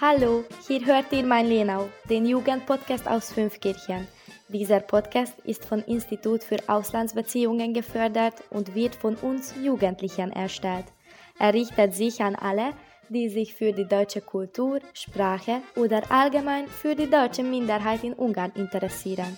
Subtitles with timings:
[0.00, 4.06] Hallo, hier hört ihr mein Lenau, den Jugendpodcast aus Fünfkirchen.
[4.48, 10.84] Dieser Podcast ist vom Institut für Auslandsbeziehungen gefördert und wird von uns Jugendlichen erstellt.
[11.38, 12.72] Er richtet sich an alle,
[13.08, 18.52] die sich für die deutsche Kultur, Sprache oder allgemein für die deutsche Minderheit in Ungarn
[18.54, 19.36] interessieren.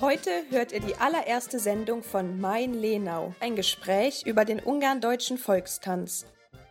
[0.00, 6.24] Heute hört ihr die allererste Sendung von Mein Lenau, ein Gespräch über den ungarn-deutschen Volkstanz.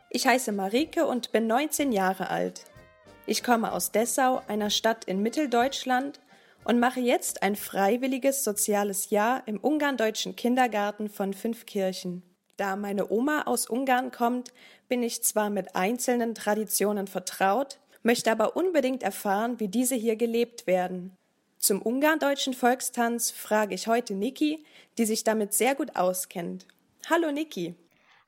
[0.10, 2.64] Ich heiße Marike und bin 19 Jahre alt.
[3.26, 6.22] Ich komme aus Dessau, einer Stadt in Mitteldeutschland,
[6.64, 12.24] und mache jetzt ein freiwilliges soziales Jahr im ungarn-deutschen Kindergarten von Fünfkirchen.
[12.56, 14.54] Da meine Oma aus Ungarn kommt,
[14.88, 20.66] bin ich zwar mit einzelnen Traditionen vertraut, möchte aber unbedingt erfahren, wie diese hier gelebt
[20.66, 21.18] werden.
[21.68, 24.64] Zum ungarn-deutschen Volkstanz frage ich heute Niki,
[24.98, 26.66] die sich damit sehr gut auskennt.
[27.10, 27.76] Hallo Niki.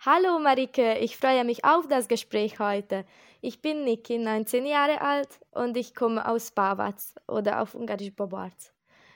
[0.02, 3.06] Hallo Marike, ich freue mich auf das Gespräch heute.
[3.40, 6.98] Ich bin Niki, 19 Jahre alt und ich komme aus Bavac
[7.30, 8.74] oder auf Ungarisch Bobarc.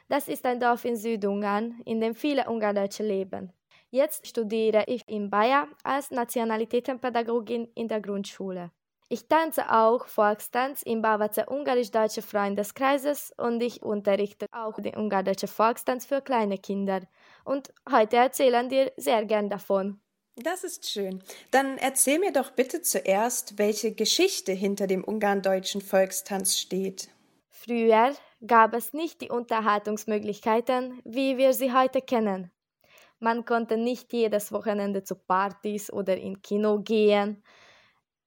[0.08, 3.52] Das ist ein Dorf in Südungarn, in dem viele Ungardeutsche leben.
[3.90, 8.72] Jetzt studiere ich in Bayer als Nationalitätenpädagogin in der Grundschule.
[9.10, 16.06] Ich tanze auch Volkstanz im Bavacer Ungarisch-Deutsche Freundeskreises und ich unterrichte auch den Ungarisch Volkstanz
[16.06, 17.02] für kleine Kinder.
[17.44, 20.00] Und heute erzählen dir sehr gern davon.
[20.36, 21.22] Das ist schön.
[21.52, 27.10] Dann erzähl mir doch bitte zuerst, welche Geschichte hinter dem ungarn-deutschen Volkstanz steht.
[27.50, 28.14] Früher
[28.46, 32.52] gab es nicht die Unterhaltungsmöglichkeiten, wie wir sie heute kennen.
[33.20, 37.44] Man konnte nicht jedes Wochenende zu Partys oder in Kino gehen.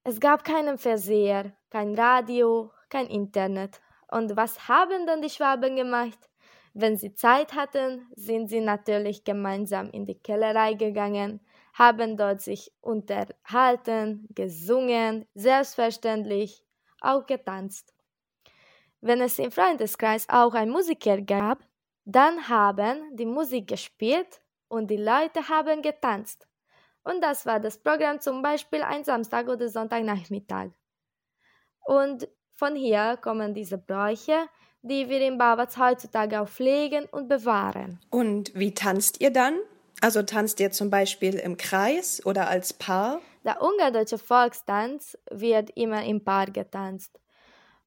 [0.08, 3.80] Es gab keinen Fernseher, kein Radio, kein Internet.
[4.06, 6.30] Und was haben dann die Schwaben gemacht?
[6.74, 11.40] Wenn sie Zeit hatten, sind sie natürlich gemeinsam in die Kellerei gegangen,
[11.74, 16.64] haben dort sich unterhalten, gesungen, selbstverständlich
[17.00, 17.92] auch getanzt.
[19.00, 21.58] Wenn es im Freundeskreis auch einen Musiker gab,
[22.05, 26.46] dann haben die Musik gespielt und die Leute haben getanzt.
[27.06, 30.70] Und das war das Programm zum Beispiel ein Samstag oder Sonntagnachmittag.
[31.84, 34.48] Und von hier kommen diese Bräuche,
[34.83, 38.00] die wir in Babatz heutzutage auch pflegen und bewahren.
[38.11, 39.56] Und wie tanzt ihr dann?
[40.00, 43.20] Also tanzt ihr zum Beispiel im Kreis oder als Paar?
[43.45, 47.20] Der ungardeutsche Volkstanz wird immer im Paar getanzt.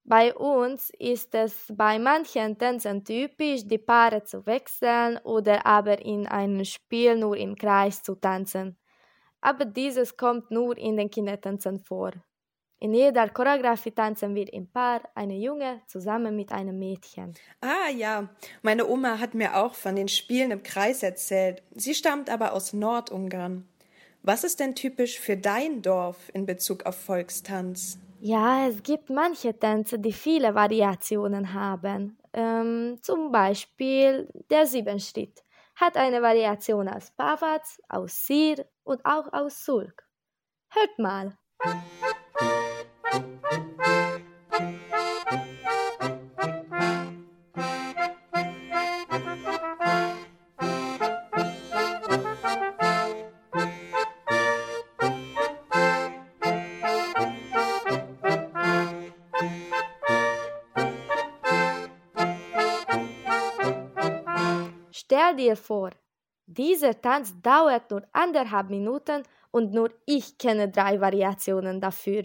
[0.05, 6.25] Bei uns ist es bei manchen Tänzen typisch, die Paare zu wechseln oder aber in
[6.25, 8.78] einem Spiel nur im Kreis zu tanzen.
[9.41, 12.11] Aber dieses kommt nur in den Kindertänzen vor.
[12.81, 17.33] In jeder Choreografie tanzen wir im Paar, eine Junge zusammen mit einem Mädchen.
[17.59, 18.29] Ah ja,
[18.61, 21.61] meine Oma hat mir auch von den Spielen im Kreis erzählt.
[21.71, 23.67] Sie stammt aber aus Nordungarn.
[24.23, 27.99] Was ist denn typisch für dein Dorf in Bezug auf Volkstanz?
[28.21, 32.17] Ja, es gibt manche Tänze, die viele Variationen haben.
[32.33, 35.41] Ähm, zum Beispiel der Siebenschritt
[35.79, 40.07] hat eine Variation aus Pavatz, aus Sir und auch aus Sulk.
[40.69, 41.37] Hört mal.
[65.49, 65.91] Dir vor,
[66.45, 72.23] dieser Tanz dauert nur anderthalb Minuten und nur ich kenne drei Variationen dafür.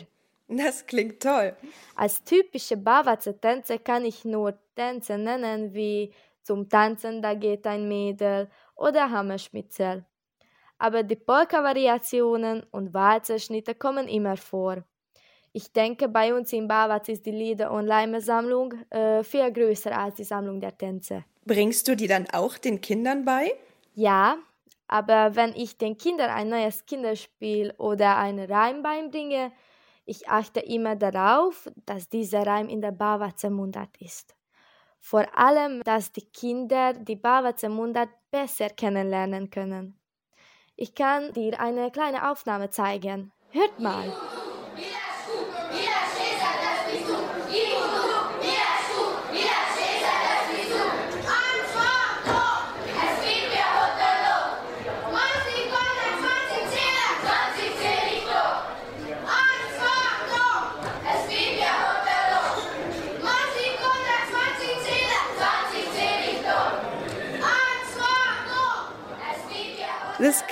[0.48, 1.54] Das klingt toll.
[1.96, 8.50] Als typische Bavace-Tänze kann ich nur Tänze nennen wie Zum Tanzen, da geht ein Mädel
[8.76, 10.04] oder Hammerschmitzel.
[10.78, 14.84] Aber die Polka-Variationen und Walzerschnitte kommen immer vor.
[15.52, 20.16] Ich denke, bei uns in Bavac ist die Lieder- und Leime-Sammlung äh, viel größer als
[20.16, 21.24] die Sammlung der Tänze.
[21.46, 23.52] Bringst du die dann auch den Kindern bei?
[23.94, 24.38] Ja,
[24.88, 29.52] aber wenn ich den Kindern ein neues Kinderspiel oder einen Reim beibringe,
[30.06, 34.34] ich achte immer darauf, dass dieser Reim in der Bavacer Mundart ist.
[34.98, 39.98] Vor allem, dass die Kinder die Bavacer Mundart besser kennenlernen können.
[40.76, 43.32] Ich kann dir eine kleine Aufnahme zeigen.
[43.50, 44.12] Hört mal.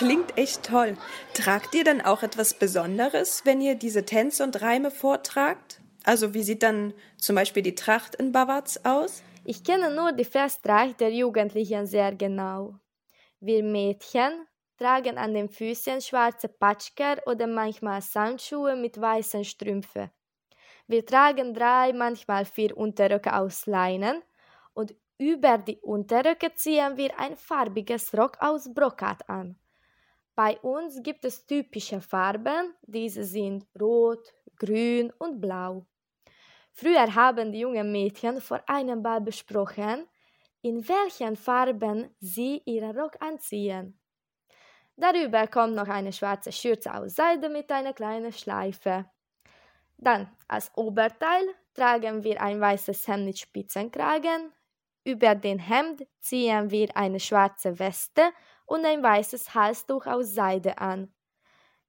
[0.02, 0.96] Klingt echt toll.
[1.32, 5.80] Tragt ihr dann auch etwas Besonderes, wenn ihr diese Tänze und Reime vortragt?
[6.02, 9.22] Also wie sieht dann zum Beispiel die Tracht in Bavatz aus?
[9.44, 12.74] Ich kenne nur die Festtracht der Jugendlichen sehr genau.
[13.38, 14.46] Wir Mädchen
[14.76, 20.10] tragen an den Füßen schwarze Patschker oder manchmal Sandschuhe mit weißen Strümpfen.
[20.88, 24.20] Wir tragen drei, manchmal vier Unterröcke aus Leinen
[24.74, 29.56] und über die Unterröcke ziehen wir ein farbiges Rock aus Brokat an.
[30.34, 35.86] Bei uns gibt es typische Farben, diese sind rot, grün und blau.
[36.72, 40.06] Früher haben die jungen Mädchen vor einem Ball besprochen,
[40.62, 43.98] in welchen Farben sie ihren Rock anziehen.
[44.96, 49.06] Darüber kommt noch eine schwarze Schürze aus Seide mit einer kleinen Schleife.
[49.98, 51.44] Dann als Oberteil
[51.74, 54.52] tragen wir ein weißes Hemd mit Spitzenkragen.
[55.04, 58.22] Über den Hemd ziehen wir eine schwarze Weste
[58.66, 61.12] und ein weißes Halstuch aus Seide an.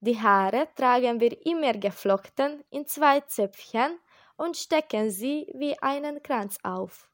[0.00, 3.98] Die Haare tragen wir immer geflochten in zwei Zöpfchen
[4.36, 7.10] und stecken sie wie einen Kranz auf.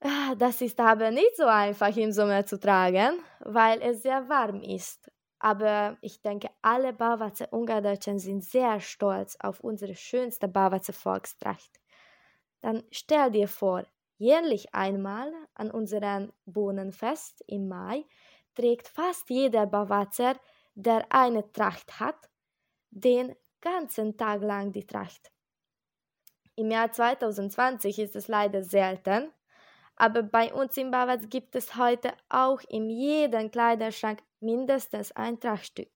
[0.00, 4.62] Ah, das ist aber nicht so einfach im Sommer zu tragen, weil es sehr warm
[4.62, 5.10] ist.
[5.40, 11.80] Aber ich denke, alle Bauwatze Ungardeutschen sind sehr stolz auf unsere schönste Bauwatze Volkstracht.
[12.60, 13.84] Dann stell dir vor,
[14.18, 18.04] jährlich einmal an unserem Bohnenfest im Mai
[18.58, 20.34] trägt fast jeder Bawatzer,
[20.74, 22.28] der eine Tracht hat,
[22.90, 25.30] den ganzen Tag lang die Tracht.
[26.56, 29.30] Im Jahr 2020 ist es leider selten,
[29.94, 35.90] aber bei uns im Bawatz gibt es heute auch in jedem Kleiderschrank mindestens ein Trachtstück.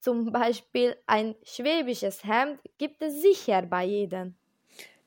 [0.00, 4.34] Zum Beispiel ein schwäbisches Hemd gibt es sicher bei jedem.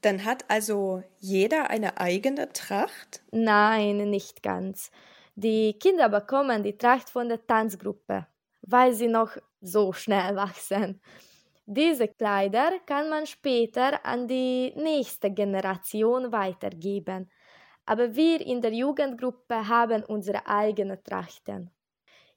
[0.01, 3.23] Dann hat also jeder eine eigene Tracht?
[3.31, 4.91] Nein, nicht ganz.
[5.35, 8.27] Die Kinder bekommen die Tracht von der Tanzgruppe,
[8.61, 11.01] weil sie noch so schnell wachsen.
[11.65, 17.31] Diese Kleider kann man später an die nächste Generation weitergeben.
[17.85, 21.71] Aber wir in der Jugendgruppe haben unsere eigenen Trachten.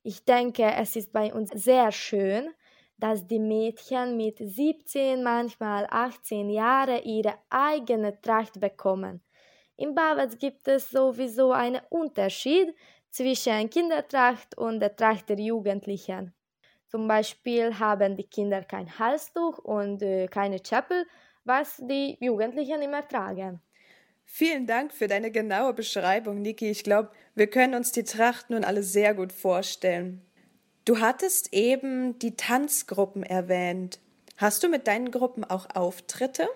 [0.02, 2.50] Ich denke, es ist bei uns sehr schön,
[2.98, 9.22] dass die Mädchen mit 17, manchmal 18 Jahren ihre eigene Tracht bekommen.
[9.76, 12.74] Im Bawetz gibt es sowieso einen Unterschied
[13.10, 16.32] zwischen Kindertracht und der Tracht der Jugendlichen.
[16.88, 21.06] Zum Beispiel haben die Kinder kein Halstuch und äh, keine Chapel,
[21.44, 23.60] was die Jugendlichen immer tragen.
[24.24, 26.70] Vielen Dank für deine genaue Beschreibung, Niki.
[26.70, 30.22] Ich glaube, wir können uns die Tracht nun alle sehr gut vorstellen.
[30.84, 34.00] Du hattest eben die Tanzgruppen erwähnt.
[34.36, 36.48] Hast du mit deinen Gruppen auch Auftritte?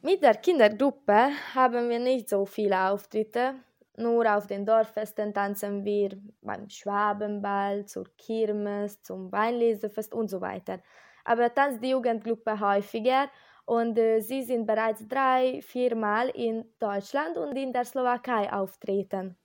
[0.00, 3.54] Mit der Kindergruppe haben wir nicht so viele Auftritte.
[3.96, 6.10] Nur auf den Dorffesten tanzen wir
[6.40, 10.80] beim Schwabenball, zur Kirmes, zum Weinlesefest und so weiter.
[11.24, 13.28] Aber tanzt die Jugendgruppe häufiger
[13.66, 19.36] und äh, sie sind bereits drei, viermal in Deutschland und in der Slowakei auftreten.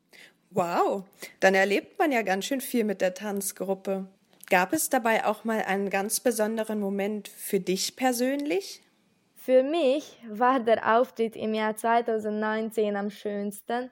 [0.51, 1.05] Wow,
[1.39, 4.07] dann erlebt man ja ganz schön viel mit der Tanzgruppe.
[4.51, 8.83] Gab es dabei auch mal einen ganz besonderen Moment für dich persönlich?
[9.45, 13.91] Für mich war der Auftritt im Jahr 2019 am schönsten,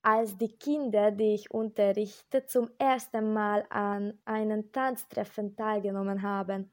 [0.00, 6.72] als die Kinder, die ich unterrichte, zum ersten Mal an einem Tanztreffen teilgenommen haben.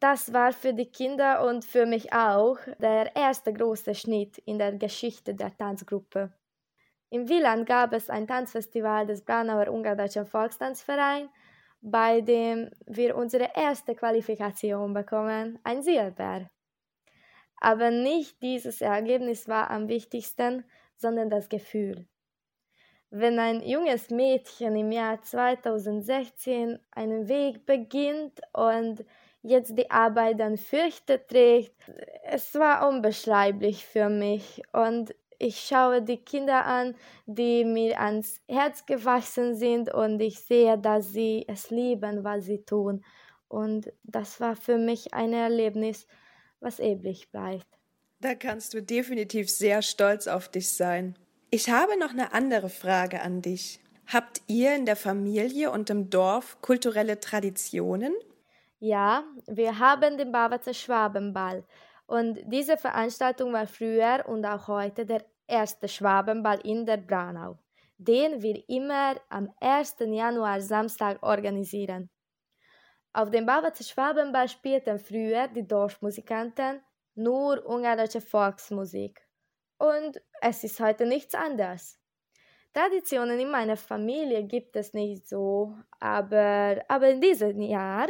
[0.00, 4.72] Das war für die Kinder und für mich auch der erste große Schnitt in der
[4.72, 6.32] Geschichte der Tanzgruppe.
[7.10, 11.28] Im Wieland gab es ein Tanzfestival des Braunauer Ungardeutschen Volkstanzverein,
[11.80, 16.48] bei dem wir unsere erste Qualifikation bekommen, ein Silber.
[17.64, 20.66] Aber nicht dieses Ergebnis war am wichtigsten,
[20.96, 22.06] sondern das Gefühl.
[23.08, 29.02] Wenn ein junges Mädchen im Jahr 2016 einen Weg beginnt und
[29.40, 31.90] jetzt die Arbeit dann Früchte trägt,
[32.24, 36.94] es war unbeschreiblich für mich und ich schaue die Kinder an,
[37.24, 42.62] die mir ans Herz gewachsen sind und ich sehe, dass sie es lieben, was sie
[42.62, 43.02] tun.
[43.48, 46.06] Und das war für mich ein Erlebnis,
[46.60, 47.66] was ewig bleibt.
[48.20, 51.16] Da kannst du definitiv sehr stolz auf dich sein.
[51.50, 53.80] Ich habe noch eine andere Frage an dich.
[54.06, 58.14] Habt ihr in der Familie und im Dorf kulturelle Traditionen?
[58.78, 61.64] Ja, wir haben den Bavazer Schwabenball.
[62.06, 67.58] Und diese Veranstaltung war früher und auch heute der erste Schwabenball in der Braunau,
[67.96, 69.96] den wir immer am 1.
[70.00, 72.10] Januar Samstag organisieren.
[73.16, 76.80] Auf dem Bavazer Schwabenball spielten früher die Dorfmusikanten
[77.14, 79.22] nur ungarische Volksmusik.
[79.78, 81.96] Und es ist heute nichts anderes.
[82.72, 88.08] Traditionen in meiner Familie gibt es nicht so, aber, aber in diesem Jahr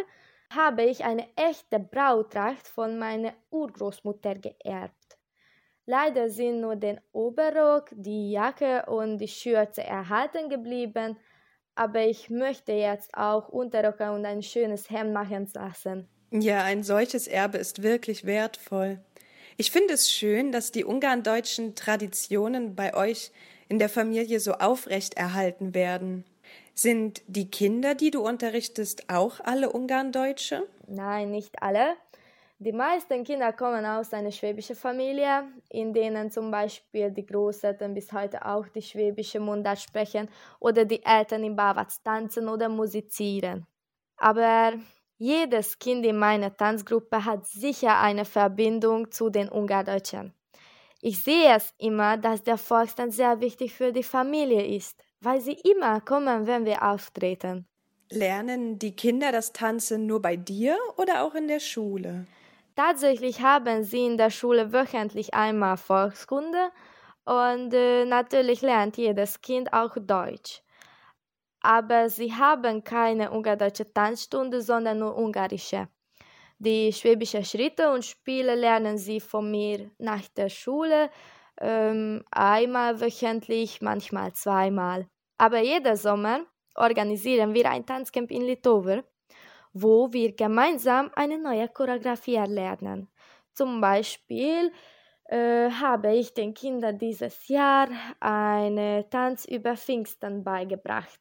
[0.49, 5.19] habe ich eine echte Brautracht von meiner Urgroßmutter geerbt.
[5.85, 11.19] Leider sind nur der Oberrock, die Jacke und die Schürze erhalten geblieben,
[11.75, 16.09] aber ich möchte jetzt auch Unterröcke und ein schönes Hemd machen lassen.
[16.31, 19.01] Ja, ein solches Erbe ist wirklich wertvoll.
[19.57, 23.31] Ich finde es schön, dass die ungarndeutschen Traditionen bei euch
[23.69, 26.25] in der Familie so aufrecht erhalten werden.
[26.75, 30.67] Sind die Kinder, die du unterrichtest, auch alle Ungarndeutsche?
[30.89, 31.95] Nein, nicht alle.
[32.65, 38.11] Die meisten Kinder kommen aus einer schwäbischen Familie, in denen zum Beispiel die Großeltern bis
[38.11, 40.31] heute auch die schwäbische Mundart sprechen
[40.61, 43.67] oder die Eltern im Bawatz tanzen oder musizieren.
[44.17, 44.73] Aber
[45.19, 50.33] jedes Kind in meiner Tanzgruppe hat sicher eine Verbindung zu den Ungardeutschen.
[51.03, 55.59] Ich sehe es immer, dass der Volkstanz sehr wichtig für die Familie ist, weil sie
[55.71, 57.67] immer kommen, wenn wir auftreten.
[58.09, 62.27] Lernen die Kinder das Tanzen nur bei dir oder auch in der Schule?
[62.77, 66.71] Tatsächlich haben sie in der Schule wöchentlich einmal Volkskunde
[67.25, 70.61] und äh, natürlich lernt jedes Kind auch Deutsch.
[71.61, 75.89] Aber sie haben keine ungardeutsche Tanzstunde, sondern nur ungarische.
[76.59, 81.11] Die schwäbischen Schritte und Spiele lernen sie von mir nach der Schule,
[81.61, 85.07] ähm, einmal wöchentlich, manchmal zweimal.
[85.39, 86.41] Aber jeden Sommer
[86.75, 89.05] organisieren wir ein Tanzcamp in Litover,
[89.75, 93.09] wo wir gemeinsam eine neue Choreografie erlernen.
[93.53, 94.73] Zum Beispiel
[95.27, 97.89] äh, habe ich den Kindern dieses Jahr
[98.21, 101.21] eine Tanz über Pfingsten beigebracht.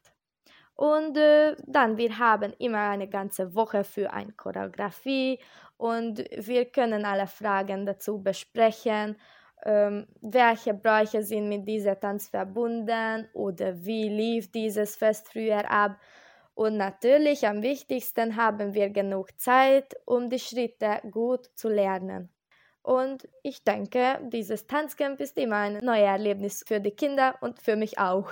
[0.76, 5.38] Und äh, dann, wir haben immer eine ganze Woche für eine Choreografie
[5.76, 9.16] und wir können alle Fragen dazu besprechen.
[9.64, 15.96] Ähm, welche Bräuche sind mit diesem Tanz verbunden oder wie lief dieses Fest früher ab?
[16.54, 22.28] Und natürlich am wichtigsten haben wir genug Zeit, um die Schritte gut zu lernen.
[22.82, 27.76] Und ich denke, dieses Tanzcamp ist immer ein neues Erlebnis für die Kinder und für
[27.76, 28.30] mich auch.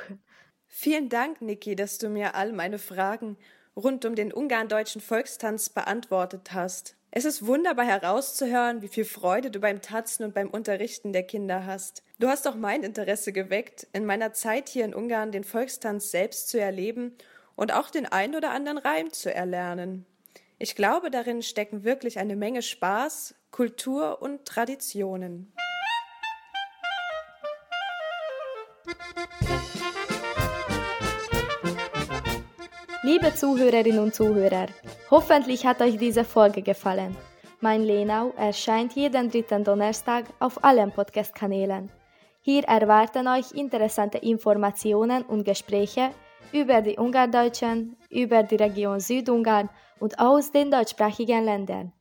[0.69, 3.37] Vielen Dank, Niki, dass du mir all meine Fragen
[3.75, 6.97] rund um den ungarn-deutschen Volkstanz beantwortet hast.
[7.11, 11.67] Es ist wunderbar herauszuhören, wie viel Freude du beim Tanzen und beim Unterrichten der Kinder
[11.67, 12.02] hast.
[12.19, 16.49] Du hast auch mein Interesse geweckt, in meiner Zeit hier in Ungarn den Volkstanz selbst
[16.49, 17.17] zu erleben
[17.62, 20.04] und auch den ein oder anderen Reim zu erlernen.
[20.59, 25.52] Ich glaube, darin stecken wirklich eine Menge Spaß, Kultur und Traditionen.
[33.04, 34.66] Liebe Zuhörerinnen und Zuhörer,
[35.12, 37.16] hoffentlich hat euch diese Folge gefallen.
[37.61, 41.92] Mein Lenau erscheint jeden dritten Donnerstag auf allen Podcast-Kanälen.
[42.40, 46.11] Hier erwarten euch interessante Informationen und Gespräche
[46.53, 51.93] über die Ungardeutschen, über die Region Südungarn und aus den deutschsprachigen Ländern.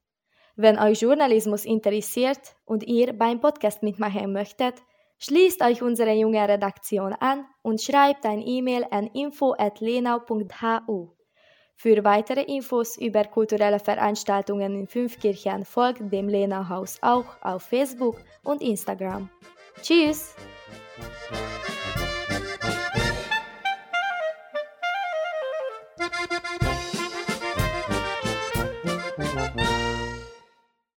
[0.55, 4.75] Wenn euch Journalismus interessiert und ihr beim Podcast mitmachen möchtet,
[5.23, 11.09] Schließt euch unsere junge Redaktion an und schreibt ein E-Mail an info.lenau.hu.
[11.75, 18.19] Für weitere Infos über kulturelle Veranstaltungen in Fünfkirchen folgt dem Lenau Haus auch auf Facebook
[18.43, 19.29] und Instagram.
[19.83, 20.35] Tschüss!